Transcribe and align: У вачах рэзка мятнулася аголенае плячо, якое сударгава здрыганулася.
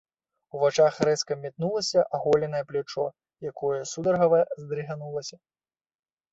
У 0.53 0.61
вачах 0.61 0.95
рэзка 1.07 1.37
мятнулася 1.43 2.07
аголенае 2.19 2.63
плячо, 2.73 3.05
якое 3.53 3.79
сударгава 3.93 4.43
здрыганулася. 4.65 5.35